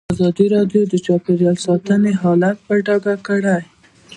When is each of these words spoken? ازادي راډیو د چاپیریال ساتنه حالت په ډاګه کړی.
ازادي 0.13 0.45
راډیو 0.55 0.81
د 0.87 0.93
چاپیریال 1.05 1.57
ساتنه 1.65 2.11
حالت 2.23 2.57
په 2.65 2.73
ډاګه 2.85 3.15
کړی. 3.27 3.59